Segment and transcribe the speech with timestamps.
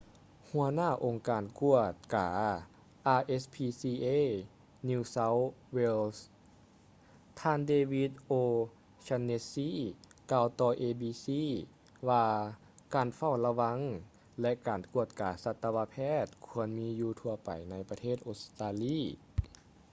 [0.47, 2.29] ຫົວໜ້າອົງການກວດກາ
[3.21, 4.07] rspca
[4.87, 6.17] new south wales
[7.39, 9.69] ທ່ານ david o'shannessy
[10.31, 11.25] ກ່າວຕໍ່ abc
[12.09, 12.25] ວ່າ
[12.95, 13.77] ການເຝົ້າລະວັງ
[14.41, 18.99] ແລະ ການກວດກາສັດຕະວະແພດຄວນມີຢູ່ທົ່ວໄປໃນປະເທດອົດສະຕາລີ